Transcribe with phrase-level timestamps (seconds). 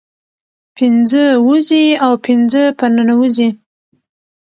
[0.77, 3.49] پنځه ووزي او پنځه په ننوزي